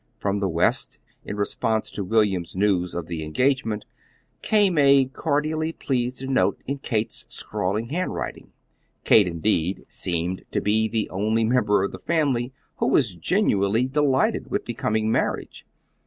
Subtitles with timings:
[0.17, 3.85] From the West, in response to William's news of the engagement,
[4.41, 8.51] came a cordially pleased note in Kate's scrawling handwriting.
[9.03, 14.49] Kate, indeed, seemed to be the only member of the family who was genuinely delighted
[14.49, 15.67] with the coming marriage.